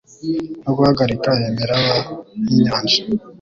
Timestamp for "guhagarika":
0.77-1.29